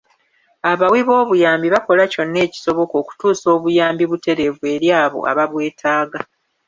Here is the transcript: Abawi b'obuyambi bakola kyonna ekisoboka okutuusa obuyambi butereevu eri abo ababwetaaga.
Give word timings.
Abawi 0.71 1.01
b'obuyambi 1.07 1.67
bakola 1.75 2.03
kyonna 2.13 2.39
ekisoboka 2.47 2.95
okutuusa 3.01 3.47
obuyambi 3.55 4.03
butereevu 4.11 4.63
eri 4.73 4.89
abo 5.01 5.19
ababwetaaga. 5.31 6.19